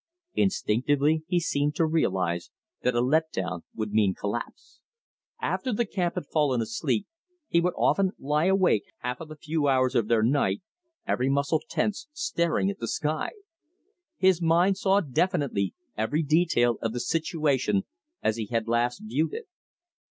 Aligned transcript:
Instinctively 0.33 1.21
he 1.27 1.39
seemed 1.39 1.75
to 1.75 1.85
realize 1.85 2.49
that 2.81 2.95
a 2.95 3.01
let 3.01 3.31
down 3.31 3.65
would 3.75 3.91
mean 3.91 4.15
collapse. 4.15 4.79
After 5.39 5.71
the 5.71 5.85
camp 5.85 6.15
had 6.15 6.25
fallen 6.25 6.59
asleep, 6.59 7.05
he 7.47 7.61
would 7.61 7.75
often 7.77 8.13
lie 8.17 8.45
awake 8.47 8.81
half 9.01 9.19
of 9.21 9.27
the 9.27 9.35
few 9.35 9.67
hours 9.67 9.93
of 9.93 10.07
their 10.07 10.23
night, 10.23 10.63
every 11.05 11.29
muscle 11.29 11.61
tense, 11.69 12.07
staring 12.13 12.71
at 12.71 12.79
the 12.79 12.87
sky. 12.87 13.29
His 14.17 14.41
mind 14.41 14.79
saw 14.79 15.01
definitely 15.01 15.75
every 15.95 16.23
detail 16.23 16.79
of 16.81 16.93
the 16.93 16.99
situation 16.99 17.83
as 18.23 18.37
he 18.37 18.47
had 18.47 18.67
last 18.67 19.03
viewed 19.05 19.35
it. 19.35 19.45